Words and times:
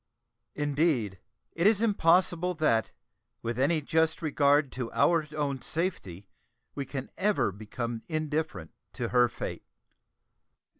Indeed, 0.55 1.19
it 1.53 1.67
is 1.67 1.79
impossible 1.79 2.55
that, 2.55 2.91
with 3.43 3.59
any 3.59 3.81
just 3.81 4.19
regard 4.19 4.71
to 4.71 4.91
our 4.93 5.27
own 5.35 5.61
safety, 5.61 6.27
we 6.73 6.87
can 6.87 7.11
ever 7.19 7.51
become 7.51 8.01
indifferent 8.07 8.71
to 8.93 9.09
her 9.09 9.29
fate. 9.29 9.67